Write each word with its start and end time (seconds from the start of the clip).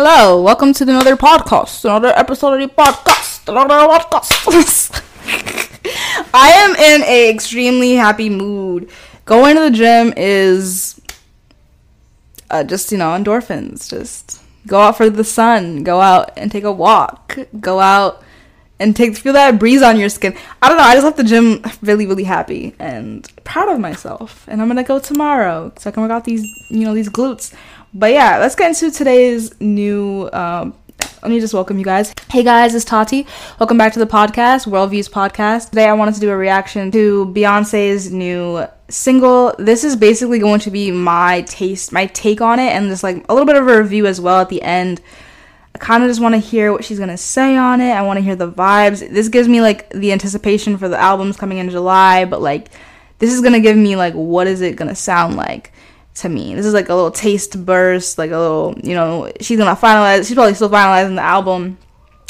Hello, 0.00 0.40
welcome 0.40 0.72
to 0.74 0.84
another 0.84 1.16
podcast, 1.16 1.84
another 1.84 2.12
episode 2.14 2.62
of 2.62 2.68
the 2.68 2.72
podcast, 2.72 3.48
another 3.48 3.74
podcast. 4.04 5.02
I 6.32 6.50
am 6.50 6.76
in 6.76 7.02
a 7.02 7.28
extremely 7.28 7.94
happy 7.94 8.30
mood. 8.30 8.92
Going 9.24 9.56
to 9.56 9.62
the 9.62 9.70
gym 9.72 10.14
is 10.16 11.00
uh, 12.48 12.62
just 12.62 12.92
you 12.92 12.98
know 12.98 13.06
endorphins. 13.06 13.90
Just 13.90 14.40
go 14.68 14.82
out 14.82 14.96
for 14.96 15.10
the 15.10 15.24
sun, 15.24 15.82
go 15.82 16.00
out 16.00 16.30
and 16.36 16.52
take 16.52 16.62
a 16.62 16.70
walk, 16.70 17.36
go 17.58 17.80
out 17.80 18.22
and 18.80 18.94
take 18.94 19.16
feel 19.16 19.32
that 19.32 19.58
breeze 19.58 19.82
on 19.82 19.98
your 19.98 20.08
skin. 20.08 20.36
I 20.62 20.68
don't 20.68 20.78
know. 20.78 20.84
I 20.84 20.94
just 20.94 21.04
left 21.04 21.16
the 21.16 21.24
gym 21.24 21.62
really 21.82 22.06
really 22.06 22.24
happy 22.24 22.74
and 22.78 23.26
proud 23.44 23.68
of 23.68 23.80
myself. 23.80 24.44
And 24.48 24.60
I'm 24.60 24.68
gonna 24.68 24.84
go 24.84 24.98
tomorrow 24.98 25.72
so 25.78 25.90
I 25.90 25.92
can 25.92 26.02
work 26.02 26.12
out 26.12 26.24
these 26.24 26.44
you 26.70 26.84
know 26.84 26.94
these 26.94 27.08
glutes. 27.08 27.54
But 27.94 28.12
yeah, 28.12 28.38
let's 28.38 28.54
get 28.54 28.68
into 28.68 28.90
today's 28.90 29.58
new. 29.60 30.28
Um, 30.32 30.74
let 31.22 31.30
me 31.30 31.40
just 31.40 31.54
welcome 31.54 31.78
you 31.78 31.84
guys. 31.84 32.14
Hey 32.30 32.44
guys, 32.44 32.74
it's 32.74 32.84
Tati. 32.84 33.26
Welcome 33.58 33.78
back 33.78 33.92
to 33.94 33.98
the 33.98 34.06
podcast, 34.06 34.66
Worldviews 34.66 35.10
Podcast. 35.10 35.70
Today 35.70 35.88
I 35.88 35.92
wanted 35.92 36.14
to 36.14 36.20
do 36.20 36.30
a 36.30 36.36
reaction 36.36 36.90
to 36.92 37.26
Beyonce's 37.34 38.12
new 38.12 38.64
single. 38.88 39.54
This 39.58 39.84
is 39.84 39.96
basically 39.96 40.38
going 40.38 40.60
to 40.60 40.70
be 40.70 40.90
my 40.90 41.42
taste, 41.42 41.92
my 41.92 42.06
take 42.06 42.40
on 42.40 42.60
it, 42.60 42.70
and 42.70 42.88
just 42.88 43.02
like 43.02 43.24
a 43.28 43.34
little 43.34 43.46
bit 43.46 43.56
of 43.56 43.66
a 43.66 43.82
review 43.82 44.06
as 44.06 44.20
well 44.20 44.40
at 44.40 44.48
the 44.48 44.62
end. 44.62 45.00
I 45.74 45.78
kind 45.78 46.02
of 46.02 46.10
just 46.10 46.20
want 46.20 46.34
to 46.34 46.40
hear 46.40 46.72
what 46.72 46.84
she's 46.84 46.98
gonna 46.98 47.16
say 47.16 47.56
on 47.56 47.80
it. 47.80 47.92
I 47.92 48.02
want 48.02 48.16
to 48.16 48.22
hear 48.22 48.36
the 48.36 48.50
vibes. 48.50 49.00
This 49.12 49.28
gives 49.28 49.48
me 49.48 49.60
like 49.60 49.90
the 49.90 50.12
anticipation 50.12 50.78
for 50.78 50.88
the 50.88 50.98
albums 50.98 51.36
coming 51.36 51.58
in 51.58 51.70
July, 51.70 52.24
but 52.24 52.40
like 52.40 52.68
this 53.18 53.32
is 53.32 53.40
gonna 53.40 53.60
give 53.60 53.76
me 53.76 53.96
like 53.96 54.14
what 54.14 54.46
is 54.46 54.60
it 54.60 54.76
gonna 54.76 54.94
sound 54.94 55.36
like 55.36 55.72
to 56.16 56.28
me. 56.28 56.54
This 56.54 56.66
is 56.66 56.74
like 56.74 56.88
a 56.88 56.94
little 56.94 57.10
taste 57.10 57.64
burst, 57.64 58.18
like 58.18 58.30
a 58.30 58.38
little, 58.38 58.74
you 58.82 58.94
know, 58.94 59.30
she's 59.40 59.58
gonna 59.58 59.76
finalize. 59.76 60.26
She's 60.26 60.34
probably 60.34 60.54
still 60.54 60.70
finalizing 60.70 61.16
the 61.16 61.22
album. 61.22 61.78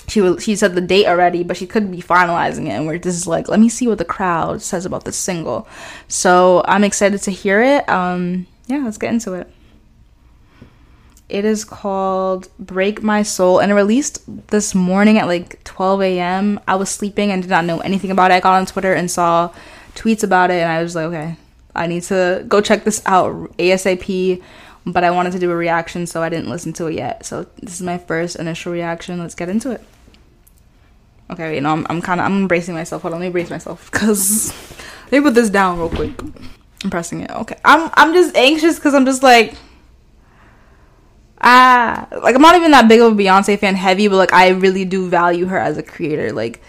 She 0.08 0.22
will, 0.22 0.38
she 0.38 0.56
said 0.56 0.74
the 0.74 0.80
date 0.80 1.06
already, 1.06 1.42
but 1.42 1.56
she 1.56 1.66
could 1.66 1.90
be 1.90 2.00
finalizing 2.00 2.66
it. 2.66 2.70
And 2.70 2.86
we're 2.86 2.98
just 2.98 3.26
like, 3.26 3.48
let 3.48 3.60
me 3.60 3.68
see 3.68 3.86
what 3.86 3.98
the 3.98 4.04
crowd 4.04 4.62
says 4.62 4.86
about 4.86 5.04
this 5.04 5.16
single. 5.16 5.68
So 6.08 6.62
I'm 6.66 6.84
excited 6.84 7.22
to 7.22 7.30
hear 7.30 7.62
it. 7.62 7.88
Um, 7.88 8.46
yeah, 8.66 8.78
let's 8.78 8.98
get 8.98 9.12
into 9.12 9.34
it. 9.34 9.50
It 11.28 11.44
is 11.44 11.64
called 11.64 12.48
Break 12.58 13.02
My 13.02 13.22
Soul 13.22 13.58
and 13.58 13.70
it 13.70 13.74
released 13.74 14.22
this 14.48 14.74
morning 14.74 15.18
at 15.18 15.26
like 15.26 15.62
12 15.64 16.00
a.m. 16.02 16.58
I 16.66 16.76
was 16.76 16.88
sleeping 16.88 17.30
and 17.30 17.42
did 17.42 17.50
not 17.50 17.66
know 17.66 17.80
anything 17.80 18.10
about 18.10 18.30
it. 18.30 18.34
I 18.34 18.40
got 18.40 18.54
on 18.54 18.64
Twitter 18.64 18.94
and 18.94 19.10
saw 19.10 19.52
tweets 19.94 20.22
about 20.22 20.50
it 20.50 20.54
and 20.54 20.72
I 20.72 20.82
was 20.82 20.94
like, 20.94 21.04
okay, 21.06 21.36
I 21.74 21.86
need 21.86 22.02
to 22.04 22.44
go 22.48 22.62
check 22.62 22.84
this 22.84 23.02
out 23.04 23.34
ASAP. 23.58 24.42
But 24.86 25.04
I 25.04 25.10
wanted 25.10 25.32
to 25.32 25.38
do 25.38 25.50
a 25.50 25.54
reaction, 25.54 26.06
so 26.06 26.22
I 26.22 26.30
didn't 26.30 26.48
listen 26.48 26.72
to 26.74 26.86
it 26.86 26.94
yet. 26.94 27.26
So 27.26 27.46
this 27.60 27.74
is 27.74 27.82
my 27.82 27.98
first 27.98 28.36
initial 28.36 28.72
reaction. 28.72 29.18
Let's 29.18 29.34
get 29.34 29.50
into 29.50 29.70
it. 29.70 29.84
Okay, 31.30 31.56
you 31.56 31.60
know, 31.60 31.72
I'm, 31.72 31.86
I'm 31.90 32.00
kind 32.00 32.20
of 32.20 32.26
I'm 32.26 32.38
embracing 32.38 32.74
myself. 32.74 33.02
Hold 33.02 33.12
on, 33.12 33.20
let 33.20 33.26
me 33.26 33.32
brace 33.32 33.50
myself, 33.50 33.90
cause 33.90 34.50
let 35.12 35.18
me 35.18 35.20
put 35.20 35.34
this 35.34 35.50
down 35.50 35.78
real 35.78 35.90
quick. 35.90 36.18
I'm 36.84 36.90
pressing 36.90 37.20
it. 37.20 37.30
Okay, 37.30 37.58
I'm 37.66 37.90
I'm 37.94 38.14
just 38.14 38.34
anxious 38.34 38.76
because 38.76 38.94
I'm 38.94 39.04
just 39.04 39.22
like 39.22 39.54
ah, 41.40 42.08
like 42.22 42.34
I'm 42.34 42.42
not 42.42 42.56
even 42.56 42.70
that 42.72 42.88
big 42.88 43.00
of 43.00 43.12
a 43.12 43.16
Beyonce 43.16 43.58
fan, 43.58 43.74
heavy, 43.74 44.08
but 44.08 44.16
like 44.16 44.32
I 44.32 44.48
really 44.50 44.84
do 44.84 45.08
value 45.08 45.46
her 45.46 45.58
as 45.58 45.78
a 45.78 45.82
creator. 45.82 46.32
Like 46.32 46.60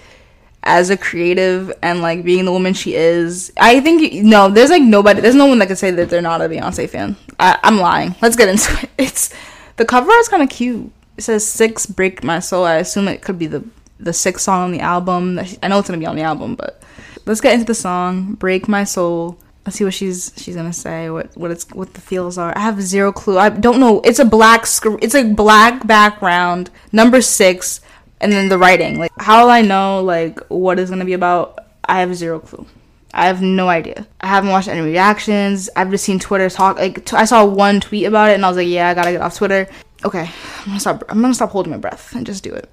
as 0.63 0.89
a 0.89 0.97
creative 0.97 1.71
and 1.81 2.01
like 2.01 2.23
being 2.23 2.45
the 2.45 2.51
woman 2.51 2.73
she 2.73 2.95
is. 2.95 3.51
I 3.57 3.79
think 3.79 4.13
no, 4.23 4.49
there's 4.49 4.69
like 4.69 4.81
nobody, 4.81 5.21
there's 5.21 5.35
no 5.35 5.45
one 5.45 5.59
that 5.59 5.67
can 5.67 5.75
say 5.75 5.91
that 5.91 6.09
they're 6.09 6.21
not 6.21 6.41
a 6.41 6.49
Beyonce 6.49 6.89
fan. 6.89 7.15
I, 7.39 7.57
am 7.63 7.77
lying. 7.77 8.15
Let's 8.21 8.35
get 8.35 8.49
into 8.49 8.83
it. 8.83 8.89
It's 8.97 9.33
the 9.77 9.85
cover 9.85 10.11
is 10.11 10.27
kind 10.27 10.43
of 10.43 10.49
cute. 10.49 10.91
It 11.17 11.23
says 11.23 11.47
six 11.47 11.85
break 11.85 12.23
my 12.23 12.39
soul. 12.39 12.65
I 12.65 12.75
assume 12.75 13.07
it 13.07 13.21
could 13.21 13.39
be 13.39 13.47
the 13.47 13.63
the 13.99 14.13
sixth 14.13 14.43
song 14.43 14.63
on 14.63 14.71
the 14.71 14.79
album. 14.79 15.39
I 15.63 15.67
know 15.67 15.79
it's 15.79 15.87
gonna 15.87 15.99
be 15.99 16.05
on 16.05 16.15
the 16.15 16.21
album, 16.21 16.55
but 16.55 16.81
let's 17.25 17.41
get 17.41 17.53
into 17.53 17.65
the 17.65 17.75
song. 17.75 18.33
Break 18.33 18.67
my 18.67 18.83
soul. 18.83 19.39
Let's 19.69 19.77
see 19.77 19.83
what 19.83 19.93
she's 19.93 20.33
she's 20.35 20.55
gonna 20.55 20.73
say. 20.73 21.11
What 21.11 21.37
what 21.37 21.51
it's 21.51 21.69
what 21.69 21.93
the 21.93 22.01
feels 22.01 22.39
are. 22.39 22.57
I 22.57 22.61
have 22.61 22.81
zero 22.81 23.11
clue. 23.11 23.37
I 23.37 23.49
don't 23.49 23.79
know. 23.79 24.01
It's 24.01 24.17
a 24.17 24.25
black 24.25 24.65
sc- 24.65 24.97
It's 24.99 25.13
a 25.13 25.23
black 25.23 25.85
background. 25.85 26.71
Number 26.91 27.21
six 27.21 27.81
and 28.21 28.31
then 28.31 28.49
the 28.49 28.57
writing 28.57 28.99
like 28.99 29.11
how 29.17 29.43
will 29.43 29.51
i 29.51 29.61
know 29.61 30.01
like 30.03 30.39
what 30.47 30.79
is 30.79 30.89
to 30.89 31.05
be 31.05 31.13
about 31.13 31.59
i 31.85 31.99
have 31.99 32.13
zero 32.15 32.39
clue 32.39 32.65
i 33.13 33.25
have 33.27 33.41
no 33.41 33.69
idea 33.69 34.05
i 34.21 34.27
haven't 34.27 34.49
watched 34.49 34.67
any 34.67 34.81
reactions 34.81 35.69
i've 35.75 35.89
just 35.89 36.03
seen 36.03 36.19
twitter 36.19 36.49
talk 36.49 36.77
like 36.77 37.05
t- 37.05 37.15
I 37.15 37.25
saw 37.25 37.45
one 37.45 37.79
tweet 37.79 38.05
about 38.05 38.29
it 38.29 38.33
and 38.33 38.45
i 38.45 38.47
was 38.49 38.57
like 38.57 38.67
yeah 38.67 38.89
i 38.89 38.93
gotta 38.93 39.11
get 39.11 39.21
off 39.21 39.35
twitter 39.35 39.67
okay 40.03 40.29
i'm 40.59 40.65
gonna 40.65 40.79
stop 40.79 41.03
i'm 41.09 41.21
gonna 41.21 41.33
stop 41.33 41.51
holding 41.51 41.71
my 41.71 41.77
breath 41.77 42.13
and 42.15 42.25
just 42.25 42.43
do 42.43 42.53
it 42.53 42.69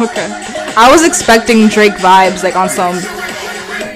okay 0.00 0.26
i 0.76 0.88
was 0.90 1.04
expecting 1.04 1.68
drake 1.68 1.92
vibes 1.94 2.42
like 2.42 2.56
on 2.56 2.68
some 2.68 2.94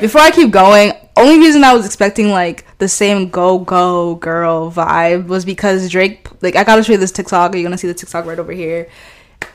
before 0.00 0.20
i 0.20 0.30
keep 0.30 0.50
going 0.50 0.92
only 1.18 1.38
reason 1.38 1.64
I 1.64 1.74
was 1.74 1.84
expecting 1.84 2.30
like 2.30 2.64
the 2.78 2.88
same 2.88 3.28
go 3.28 3.58
go 3.58 4.14
girl 4.14 4.70
vibe 4.70 5.26
was 5.26 5.44
because 5.44 5.90
Drake 5.90 6.28
like 6.42 6.56
I 6.56 6.64
gotta 6.64 6.82
show 6.82 6.92
you 6.92 6.98
this 6.98 7.12
TikTok. 7.12 7.54
You're 7.54 7.64
gonna 7.64 7.78
see 7.78 7.88
the 7.88 7.94
TikTok 7.94 8.24
right 8.24 8.38
over 8.38 8.52
here. 8.52 8.88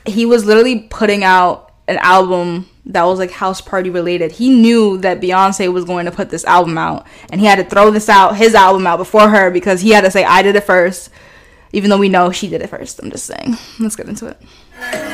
He 0.06 0.26
was 0.26 0.46
literally 0.46 0.82
putting 0.82 1.24
out 1.24 1.72
an 1.88 1.98
album 1.98 2.70
that 2.86 3.04
was 3.04 3.20
like 3.20 3.32
house 3.32 3.62
party 3.62 3.90
related. 3.90 4.34
He 4.34 4.50
knew 4.50 4.98
that 5.00 5.22
Beyonce 5.22 5.72
was 5.72 5.86
going 5.86 6.06
to 6.06 6.12
put 6.12 6.30
this 6.30 6.44
album 6.46 6.78
out 6.78 7.08
and 7.30 7.40
he 7.40 7.48
had 7.48 7.56
to 7.56 7.64
throw 7.64 7.92
this 7.92 8.10
out, 8.10 8.36
his 8.36 8.56
album 8.56 8.86
out 8.86 8.98
before 8.98 9.30
her 9.30 9.50
because 9.52 9.82
he 9.82 9.92
had 9.92 10.02
to 10.02 10.12
say 10.12 10.24
I 10.24 10.42
did 10.42 10.56
it 10.56 10.64
first, 10.64 11.10
even 11.72 11.90
though 11.90 11.98
we 11.98 12.10
know 12.10 12.32
she 12.32 12.50
did 12.50 12.62
it 12.62 12.68
first. 12.68 13.00
I'm 13.02 13.10
just 13.10 13.26
saying. 13.26 13.58
Let's 13.80 13.96
get 13.96 14.08
into 14.08 14.28
it. 14.28 15.13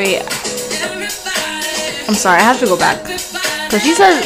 Wait. 0.00 0.22
I'm 2.08 2.14
sorry, 2.14 2.38
I 2.38 2.44
have 2.44 2.58
to 2.60 2.64
go 2.64 2.78
back. 2.78 3.02
Because 3.02 3.82
she 3.82 3.92
said. 3.92 4.22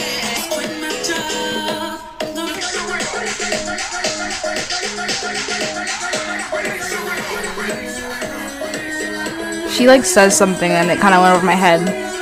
She 9.68 9.88
like 9.88 10.04
says 10.04 10.38
something 10.38 10.70
and 10.70 10.92
it 10.92 11.00
kind 11.00 11.12
of 11.12 11.22
went 11.22 11.34
over 11.34 11.44
my 11.44 11.56
head. 11.56 12.13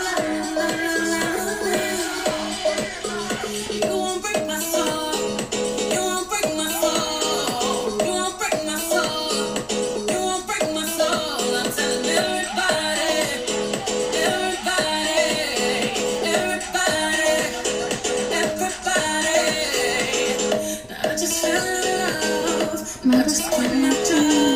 I 23.05 23.23
just 23.25 24.52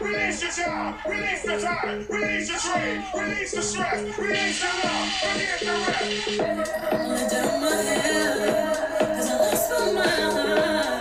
Release 0.00 0.42
your 0.42 0.66
job, 0.66 0.96
release 1.06 1.42
the 1.42 1.58
time, 1.60 2.06
release 2.08 2.48
your 2.48 2.58
trade, 2.58 3.04
release 3.14 3.52
the 3.52 3.62
stress, 3.62 4.18
release 4.18 4.62
your 4.62 4.72
love, 4.84 5.12
forget 5.20 5.60
the 5.60 5.66
rest. 5.86 6.40
I 6.40 6.98
only 6.98 7.28
done 7.28 7.60
my 7.60 7.74
hair, 7.82 8.74
cause 8.98 9.30
I 9.30 9.32
lost 9.38 9.70
my 9.70 10.34
mind. 10.34 10.95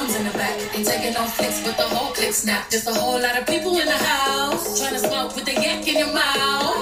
Front 0.00 0.16
and 0.16 0.26
the 0.26 0.30
doms 0.30 0.32
in 0.32 0.32
the 0.32 0.32
back. 0.38 0.76
Ain't 0.76 0.86
taking 0.86 1.12
no 1.14 1.24
flicks, 1.26 1.60
but 1.64 1.76
the 1.76 1.82
whole 1.82 2.12
click 2.12 2.32
snap. 2.32 2.70
Just 2.70 2.88
a 2.88 2.94
whole 2.94 3.20
lot 3.20 3.38
of 3.38 3.46
people 3.46 3.78
in 3.78 3.86
the 3.86 3.92
house. 3.92 4.80
Trying 4.80 4.94
to 4.94 5.00
smoke 5.00 5.34
with 5.36 5.44
the 5.44 5.52
yak 5.52 5.86
in 5.86 5.98
your 5.98 6.12
mouth. 6.12 6.76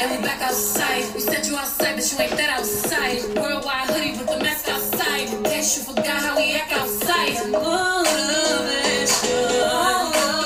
And 0.00 0.10
we 0.10 0.18
back 0.22 0.40
outside. 0.42 1.12
We 1.14 1.20
said 1.20 1.46
you 1.46 1.56
outside, 1.56 1.96
but 1.96 2.12
you 2.12 2.18
ain't 2.20 2.36
that 2.36 2.50
outside. 2.50 3.22
Worldwide 3.36 3.88
hoodie 3.90 4.18
with 4.18 4.26
the 4.28 4.38
mask 4.38 4.68
outside. 4.68 5.32
In 5.32 5.42
case 5.44 5.78
you 5.78 5.84
forgot 5.84 6.22
how 6.22 6.36
we 6.36 6.54
act 6.54 6.72
outside. 6.72 7.50
Motivation. 7.50 8.50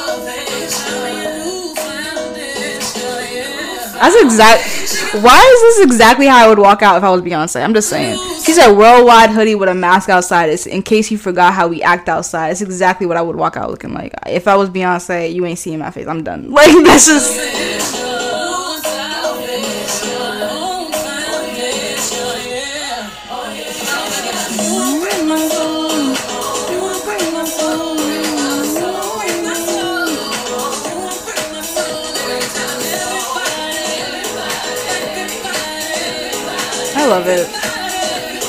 Motivation. 0.01 1.03
You 1.45 1.75
found 1.77 2.37
it. 2.37 2.83
Yeah. 3.35 3.99
That's 4.01 4.17
exact. 4.17 4.80
Why 5.23 5.39
is 5.39 5.61
this 5.77 5.87
exactly 5.87 6.27
how 6.27 6.45
I 6.45 6.49
would 6.49 6.59
walk 6.59 6.83
out 6.83 6.97
if 6.97 7.03
I 7.03 7.11
was 7.11 7.23
Beyonce? 7.23 7.63
I'm 7.63 7.75
just 7.75 7.89
saying. 7.89 8.17
She 8.45 8.53
said 8.53 8.73
worldwide 8.73 9.31
hoodie 9.31 9.55
with 9.55 9.69
a 9.69 9.75
mask 9.75 10.09
outside. 10.09 10.51
It's 10.51 10.67
in 10.67 10.83
case 10.83 11.11
you 11.11 11.19
forgot 11.19 11.53
how 11.53 11.67
we 11.69 11.83
act 11.83 12.09
outside. 12.09 12.51
It's 12.51 12.63
exactly 12.63 13.07
what 13.07 13.17
I 13.17 13.23
would 13.23 13.37
walk 13.37 13.57
out 13.57 13.71
looking 13.71 13.93
like. 13.93 14.15
If 14.27 14.47
I 14.47 14.57
was 14.57 14.71
Beyonce, 14.71 15.33
you 15.33 15.45
ain't 15.47 15.59
seeing 15.59 15.79
my 15.79 15.91
face. 15.91 16.07
I'm 16.07 16.23
done. 16.23 16.51
Like 16.61 16.73
that's 16.85 17.07
just. 17.07 18.10
Love 37.11 37.27
it. 37.27 37.49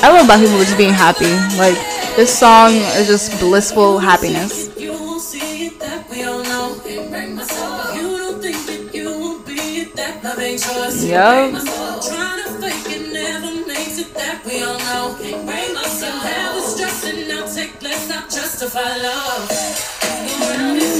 I 0.04 0.12
love 0.12 0.26
black 0.26 0.38
people 0.38 0.56
just 0.58 0.78
being 0.78 0.94
happy. 0.94 1.34
Like 1.58 1.74
this 2.14 2.30
song 2.38 2.70
is 2.94 3.08
just 3.08 3.40
blissful 3.40 3.98
happiness. 3.98 4.70
Won't 20.38 20.91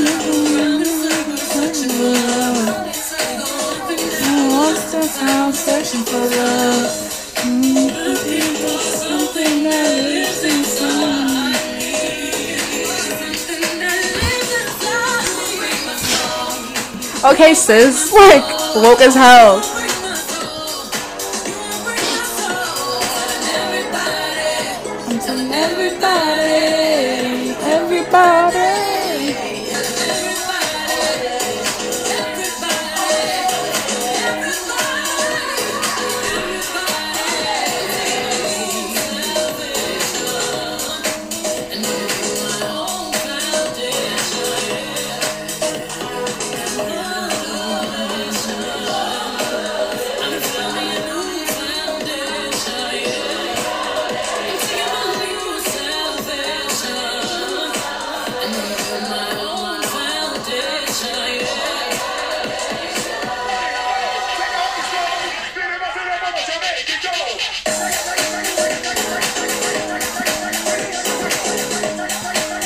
Okay, 17.24 17.54
sis. 17.54 18.12
Like 18.12 18.42
woke 18.74 19.00
as 19.00 19.14
hell. 19.14 19.60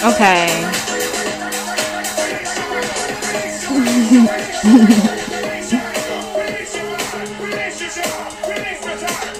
Okay. 0.06 0.46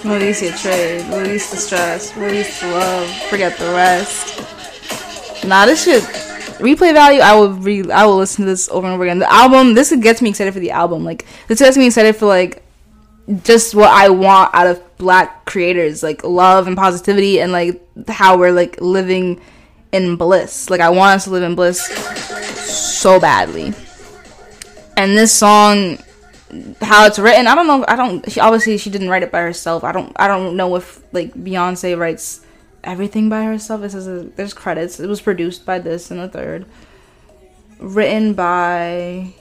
Release 0.05 0.43
your 0.43 0.53
trade. 0.55 1.07
Release 1.13 1.51
the 1.51 1.57
stress. 1.57 2.17
Release 2.17 2.61
the 2.61 2.67
love. 2.67 3.09
Forget 3.29 3.57
the 3.59 3.67
rest. 3.67 4.41
Nah, 5.47 5.67
this 5.67 5.85
shit. 5.85 6.03
Replay 6.59 6.93
value. 6.93 7.21
I 7.21 7.37
will 7.37 7.53
re. 7.53 7.89
I 7.93 8.05
will 8.05 8.17
listen 8.17 8.45
to 8.45 8.51
this 8.51 8.69
over 8.69 8.89
and 8.89 8.95
over 8.95 9.05
again. 9.05 9.21
The 9.21 9.33
album. 9.33 9.75
This 9.75 9.95
gets 9.95 10.21
me 10.21 10.31
excited 10.31 10.53
for 10.53 10.59
the 10.59 10.73
album. 10.73 11.05
Like 11.05 11.27
this 11.47 11.61
gets 11.61 11.77
me 11.77 11.87
excited 11.87 12.17
for 12.17 12.27
like 12.27 12.65
just 13.45 13.75
what 13.77 13.91
I 13.91 14.09
want 14.09 14.53
out 14.53 14.67
of 14.67 14.83
black 14.99 15.45
creators, 15.45 16.03
like 16.03 16.25
love 16.25 16.67
and 16.67 16.77
positivity, 16.77 17.41
and 17.41 17.53
like 17.53 17.81
how 18.09 18.37
we're 18.37 18.51
like 18.51 18.81
living 18.81 19.41
in 19.97 20.17
bliss. 20.17 20.71
Like 20.71 20.81
I 20.81 20.91
want 20.91 21.17
us 21.17 21.25
to 21.25 21.31
live 21.31 21.43
in 21.43 21.55
bliss 21.55 21.87
so 22.67 23.19
badly. 23.21 23.75
And 24.97 25.17
this 25.17 25.33
song, 25.33 25.99
how 26.81 27.07
it's 27.07 27.19
written, 27.19 27.47
I 27.47 27.55
don't 27.55 27.67
know. 27.67 27.85
I 27.87 27.97
don't. 27.97 28.31
She, 28.31 28.41
obviously, 28.41 28.79
she 28.79 28.91
didn't 28.91 29.09
write 29.09 29.23
it 29.23 29.33
by 29.33 29.41
herself. 29.41 29.85
I 29.85 29.93
don't. 29.93 30.13
I 30.17 30.29
don't 30.29 30.57
know 30.57 30.77
if 30.77 31.03
like 31.13 31.35
Beyonce 31.35 31.99
writes 31.99 32.45
everything 32.83 33.29
by 33.29 33.45
herself. 33.45 33.83
It 33.83 33.91
says 33.91 34.09
uh, 34.09 34.29
there's 34.37 34.55
credits. 34.55 35.01
It 35.01 35.09
was 35.09 35.21
produced 35.21 35.67
by 35.67 35.79
this 35.79 36.11
and 36.11 36.21
the 36.21 36.29
third. 36.29 36.67
Written 37.79 38.33
by 38.33 39.35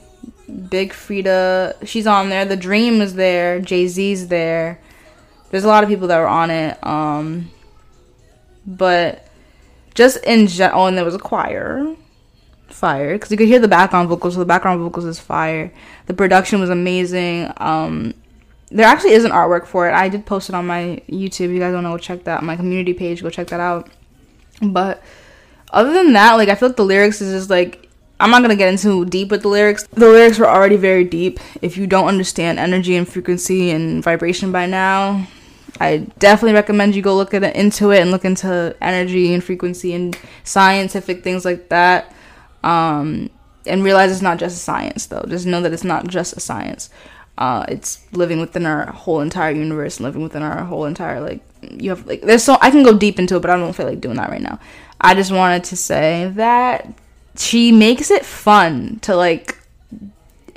Big 0.69 0.91
Freedia. 0.91 1.75
She's 1.87 2.07
on 2.07 2.29
there. 2.29 2.43
The 2.43 2.57
Dream 2.57 3.01
is 3.01 3.15
there. 3.15 3.61
Jay 3.61 3.87
Z's 3.87 4.27
there. 4.27 4.81
There's 5.51 5.63
a 5.63 5.67
lot 5.67 5.83
of 5.83 5.89
people 5.89 6.07
that 6.07 6.19
were 6.19 6.27
on 6.27 6.51
it. 6.51 6.85
Um, 6.85 7.49
but 8.65 9.24
just 9.95 10.23
in 10.23 10.47
general, 10.47 10.85
and 10.87 10.97
there 10.97 11.05
was 11.05 11.15
a 11.15 11.19
choir, 11.19 11.95
fire, 12.67 13.13
because 13.13 13.31
you 13.31 13.37
could 13.37 13.47
hear 13.47 13.59
the 13.59 13.67
background 13.67 14.09
vocals. 14.09 14.35
So 14.35 14.39
the 14.39 14.45
background 14.45 14.81
vocals 14.81 15.05
is 15.05 15.19
fire. 15.19 15.73
The 16.05 16.13
production 16.13 16.59
was 16.59 16.69
amazing. 16.69 17.51
Um, 17.57 18.13
there 18.69 18.85
actually 18.85 19.11
is 19.11 19.23
an 19.23 19.31
artwork 19.31 19.65
for 19.65 19.87
it. 19.87 19.93
I 19.93 20.09
did 20.09 20.25
post 20.25 20.49
it 20.49 20.55
on 20.55 20.67
my 20.67 21.01
YouTube. 21.09 21.53
You 21.53 21.59
guys 21.59 21.73
don't 21.73 21.83
know, 21.83 21.97
check 21.97 22.25
that 22.25 22.43
my 22.43 22.55
community 22.55 22.93
page. 22.93 23.23
Go 23.23 23.29
check 23.29 23.47
that 23.47 23.59
out. 23.59 23.89
But 24.61 25.01
other 25.71 25.93
than 25.93 26.13
that, 26.13 26.33
like 26.33 26.49
I 26.49 26.55
feel 26.55 26.69
like 26.69 26.77
the 26.77 26.85
lyrics 26.85 27.21
is 27.21 27.33
just 27.33 27.49
like 27.49 27.89
I'm 28.19 28.31
not 28.31 28.41
gonna 28.41 28.55
get 28.55 28.69
into 28.69 29.05
deep 29.05 29.29
with 29.29 29.41
the 29.41 29.49
lyrics. 29.49 29.87
The 29.87 30.07
lyrics 30.07 30.39
were 30.39 30.47
already 30.47 30.77
very 30.77 31.03
deep. 31.03 31.39
If 31.61 31.77
you 31.77 31.85
don't 31.87 32.07
understand 32.07 32.59
energy 32.59 32.95
and 32.95 33.07
frequency 33.07 33.71
and 33.71 34.03
vibration 34.03 34.51
by 34.51 34.65
now, 34.65 35.27
I 35.79 36.07
definitely 36.19 36.53
recommend 36.53 36.95
you 36.95 37.01
go 37.01 37.15
look 37.15 37.33
at 37.33 37.43
it, 37.43 37.55
into 37.55 37.91
it 37.91 38.01
and 38.01 38.11
look 38.11 38.25
into 38.25 38.75
energy 38.81 39.33
and 39.33 39.43
frequency 39.43 39.93
and 39.93 40.17
scientific 40.43 41.23
things 41.23 41.43
like 41.43 41.69
that. 41.69 42.13
Um, 42.63 43.29
and 43.65 43.83
realize 43.83 44.11
it's 44.11 44.21
not 44.21 44.37
just 44.37 44.57
a 44.57 44.59
science 44.59 45.07
though. 45.07 45.25
Just 45.27 45.45
know 45.45 45.61
that 45.61 45.73
it's 45.73 45.83
not 45.83 46.07
just 46.07 46.37
a 46.37 46.39
science. 46.39 46.89
Uh, 47.37 47.65
it's 47.67 48.05
living 48.13 48.39
within 48.39 48.65
our 48.65 48.91
whole 48.91 49.19
entire 49.19 49.51
universe, 49.51 49.99
living 49.99 50.23
within 50.23 50.41
our 50.41 50.63
whole 50.63 50.85
entire 50.85 51.19
like 51.19 51.41
you 51.61 51.89
have 51.89 52.05
like 52.05 52.21
there's 52.21 52.43
so 52.43 52.57
I 52.61 52.71
can 52.71 52.83
go 52.83 52.97
deep 52.97 53.19
into 53.19 53.35
it, 53.35 53.41
but 53.41 53.49
I 53.49 53.57
don't 53.57 53.73
feel 53.73 53.87
like 53.87 53.99
doing 53.99 54.15
that 54.17 54.29
right 54.29 54.41
now. 54.41 54.59
I 55.01 55.15
just 55.15 55.31
wanted 55.31 55.65
to 55.65 55.75
say 55.75 56.31
that 56.35 56.93
she 57.35 57.71
makes 57.71 58.09
it 58.11 58.25
fun 58.25 58.99
to 59.01 59.15
like 59.15 59.57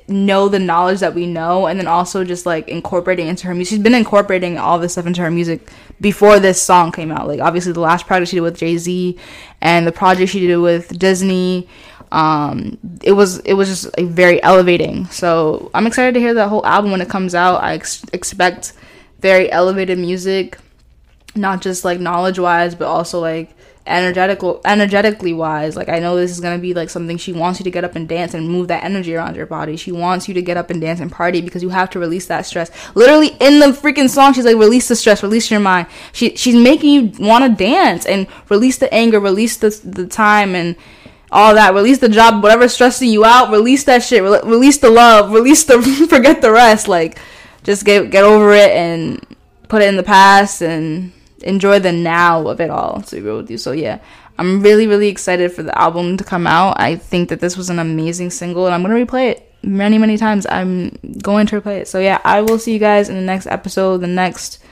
know 0.09 0.49
the 0.49 0.59
knowledge 0.59 1.01
that 1.01 1.15
we 1.15 1.27
know 1.27 1.67
and 1.67 1.79
then 1.79 1.87
also 1.87 2.25
just 2.25 2.47
like 2.47 2.69
incorporating 2.69 3.29
into 3.29 3.47
her 3.47 3.55
music. 3.55 3.71
She's 3.71 3.83
been 3.83 3.95
incorporating 3.95 4.59
all 4.59 4.79
this 4.79 4.93
stuff 4.93 5.07
into 5.07 5.21
her 5.21 5.31
music 5.31 5.71
before 6.01 6.41
this 6.41 6.63
song 6.63 6.93
came 6.93 7.13
out. 7.13 7.29
Like 7.29 7.41
obviously 7.41 7.73
the 7.73 7.81
last 7.81 8.07
project 8.07 8.31
she 8.31 8.37
did 8.37 8.43
with 8.43 8.57
Jay-Z 8.57 9.19
and 9.61 9.87
the 9.87 9.93
project 9.93 10.33
she 10.33 10.47
did 10.47 10.57
with 10.57 10.99
Disney 10.99 11.69
um 12.11 12.79
it 13.03 13.13
was 13.13 13.39
it 13.41 13.53
was 13.53 13.69
just 13.69 13.97
like, 13.99 14.07
very 14.07 14.43
elevating. 14.43 15.05
So 15.07 15.71
I'm 15.75 15.87
excited 15.87 16.15
to 16.15 16.21
hear 16.21 16.35
that 16.35 16.49
whole 16.49 16.65
album 16.65 16.91
when 16.91 17.03
it 17.03 17.11
comes 17.11 17.35
out. 17.35 17.63
I 17.63 17.75
ex- 17.75 18.05
expect 18.13 18.73
very 19.21 19.51
elevated 19.53 19.99
music 19.99 20.59
not 21.35 21.61
just 21.61 21.85
like 21.85 22.01
knowledge 22.01 22.39
wise 22.39 22.75
but 22.75 22.87
also 22.87 23.21
like 23.21 23.55
energetical 23.89 24.61
energetically 24.65 25.33
wise 25.33 25.77
like 25.77 25.89
i 25.89 25.99
know 25.99 26.17
this 26.17 26.31
is 26.31 26.41
going 26.41 26.57
to 26.57 26.61
be 26.61 26.75
like 26.75 26.91
something 26.91 27.17
she 27.17 27.33
wants 27.33 27.59
you 27.59 27.65
to 27.65 27.71
get 27.71 27.85
up 27.85 27.97
and 27.97 28.09
dance 28.09 28.35
and 28.35 28.49
move 28.49 28.69
that 28.69 28.85
energy 28.85 29.15
around 29.15 29.37
your 29.37 29.47
body. 29.47 29.77
She 29.77 29.93
wants 29.93 30.29
you 30.29 30.35
to 30.35 30.43
get 30.43 30.57
up 30.57 30.71
and 30.71 30.81
dance 30.81 31.01
and 31.01 31.11
party 31.11 31.41
because 31.41 31.63
you 31.63 31.69
have 31.71 31.91
to 31.91 31.99
release 31.99 32.27
that 32.27 32.47
stress. 32.47 32.71
Literally 32.95 33.29
in 33.41 33.61
the 33.61 33.67
freaking 33.67 34.09
song 34.09 34.33
she's 34.33 34.45
like 34.45 34.57
release 34.57 34.89
the 34.89 34.97
stress 34.97 35.23
release 35.23 35.51
your 35.51 35.61
mind. 35.61 35.87
She 36.13 36.37
she's 36.37 36.55
making 36.55 36.91
you 36.91 37.27
want 37.27 37.45
to 37.45 37.65
dance 37.65 38.07
and 38.07 38.27
release 38.49 38.79
the 38.79 38.93
anger 38.93 39.21
release 39.21 39.57
the 39.57 39.71
the 39.85 40.07
time 40.07 40.55
and 40.55 40.77
all 41.31 41.55
that. 41.55 41.75
Release 41.75 41.99
the 41.99 42.09
job 42.09 42.43
whatever's 42.43 42.75
stressing 42.75 43.11
you 43.11 43.25
out 43.25 43.51
release 43.51 43.85
that 43.85 44.03
shit. 44.03 44.23
Re- 44.23 44.41
release 44.45 44.79
the 44.79 44.91
love 44.91 45.33
release 45.33 45.65
the 45.65 45.81
forget 46.09 46.41
the 46.41 46.51
rest. 46.51 46.89
Like 46.89 47.19
just 47.65 47.85
get 47.85 48.11
get 48.11 48.25
over 48.25 48.53
it 48.53 48.71
and 48.71 49.25
put 49.69 49.83
it 49.83 49.89
in 49.89 49.97
the 49.97 50.03
past 50.03 50.63
and 50.63 51.13
enjoy 51.43 51.79
the 51.79 51.93
now 51.93 52.47
of 52.49 52.61
it 52.61 52.71
all 52.71 53.03
to 53.03 53.17
be 53.17 53.23
real 53.23 53.39
with 53.39 53.51
you. 53.51 53.59
So 53.59 53.73
yeah 53.73 53.99
i'm 54.39 54.63
really 54.63 54.87
really 54.87 55.09
excited 55.09 55.53
for 55.53 55.63
the 55.63 55.77
album 55.79 56.17
to 56.17 56.25
come 56.25 56.47
out. 56.47 56.81
I 56.81 56.97
think 56.97 57.29
that 57.29 57.41
this 57.41 57.57
was 57.57 57.71
an 57.71 57.79
amazing 57.79 58.31
single 58.31 58.67
and 58.67 58.75
i'm 58.75 58.83
gonna 58.83 58.95
replay 58.95 59.31
it 59.33 59.53
many 59.63 59.99
many 59.99 60.17
times. 60.17 60.47
I'm 60.49 60.99
going 61.23 61.47
to 61.49 61.61
replay 61.61 61.81
it. 61.81 61.89
So 61.89 61.99
yeah 61.99 62.21
i 62.25 62.41
will 62.41 62.59
see 62.59 62.73
you 62.73 62.79
guys 62.79 63.09
in 63.09 63.17
the 63.17 63.23
next 63.23 63.47
episode. 63.47 63.99
The 63.99 64.07
next 64.07 64.63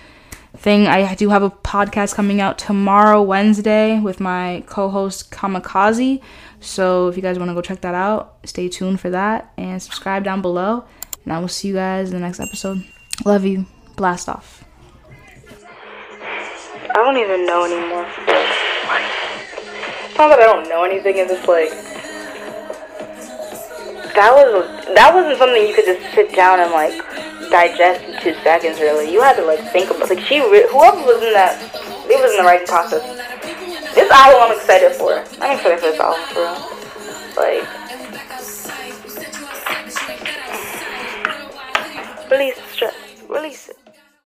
thing 0.57 0.87
i 0.87 1.15
do 1.15 1.29
have 1.29 1.43
a 1.43 1.51
podcast 1.51 2.15
coming 2.15 2.41
out 2.41 2.57
tomorrow 2.57 3.21
wednesday 3.21 4.01
with 4.01 4.21
my 4.21 4.65
co-host 4.67 5.31
kamikaze. 5.31 6.23
So 6.61 7.09
if 7.09 7.17
you 7.17 7.23
guys 7.23 7.39
want 7.39 7.51
to 7.51 7.55
go 7.55 7.61
check 7.61 7.83
that 7.83 7.95
out 7.95 8.39
stay 8.45 8.69
tuned 8.69 8.99
for 8.99 9.11
that 9.11 9.53
and 9.59 9.83
subscribe 9.83 10.25
down 10.25 10.41
below 10.41 10.85
and 11.25 11.33
i 11.33 11.39
will 11.39 11.49
see 11.49 11.69
you 11.69 11.75
guys 11.75 12.09
in 12.09 12.15
the 12.15 12.21
next 12.21 12.41
episode. 12.41 12.83
Love 13.25 13.45
you. 13.45 13.67
Blast 13.97 14.29
off 14.29 14.66
I 16.97 17.05
don't 17.05 17.19
even 17.19 17.45
know 17.45 17.69
anymore. 17.69 18.09
It's 20.09 20.17
not 20.17 20.33
that 20.33 20.41
I 20.41 20.49
don't 20.49 20.67
know 20.67 20.83
anything. 20.85 21.19
It's 21.19 21.29
just 21.31 21.47
like 21.47 21.69
that 24.17 24.33
was 24.33 24.65
that 24.97 25.13
wasn't 25.13 25.37
something 25.37 25.61
you 25.61 25.75
could 25.77 25.85
just 25.85 26.01
sit 26.15 26.33
down 26.33 26.59
and 26.59 26.73
like 26.73 26.97
digest 27.53 28.01
in 28.01 28.17
two 28.25 28.33
seconds. 28.41 28.81
Really, 28.81 29.13
you 29.13 29.21
had 29.21 29.37
to 29.37 29.45
like 29.45 29.61
think 29.77 29.91
about. 29.91 30.09
Like 30.09 30.25
she, 30.25 30.41
whoever 30.41 30.97
was 31.05 31.21
in 31.21 31.37
that, 31.37 31.61
it 32.09 32.17
was 32.17 32.33
in 32.33 32.39
the 32.41 32.45
writing 32.49 32.67
process. 32.67 33.05
This 33.93 34.11
album 34.11 34.41
I'm 34.49 34.57
excited 34.57 34.97
for. 34.97 35.21
I'm 35.45 35.53
excited 35.53 35.77
for 35.77 35.93
this 35.93 36.01
album 36.01 36.25
for 36.33 36.49
real. 36.49 36.57
Like. 37.37 37.61
Release 42.33 42.57
stress. 42.73 42.97
Release. 43.29 43.66